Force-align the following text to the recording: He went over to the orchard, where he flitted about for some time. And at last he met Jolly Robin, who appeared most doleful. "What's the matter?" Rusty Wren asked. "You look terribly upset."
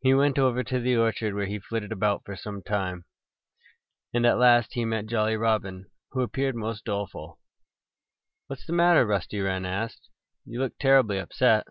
He 0.00 0.14
went 0.14 0.38
over 0.38 0.64
to 0.64 0.80
the 0.80 0.96
orchard, 0.96 1.34
where 1.34 1.44
he 1.44 1.58
flitted 1.58 1.92
about 1.92 2.24
for 2.24 2.34
some 2.34 2.62
time. 2.62 3.04
And 4.14 4.24
at 4.24 4.38
last 4.38 4.72
he 4.72 4.86
met 4.86 5.04
Jolly 5.04 5.36
Robin, 5.36 5.84
who 6.12 6.22
appeared 6.22 6.56
most 6.56 6.86
doleful. 6.86 7.38
"What's 8.46 8.64
the 8.64 8.72
matter?" 8.72 9.04
Rusty 9.04 9.40
Wren 9.42 9.66
asked. 9.66 10.08
"You 10.46 10.60
look 10.60 10.78
terribly 10.78 11.18
upset." 11.18 11.66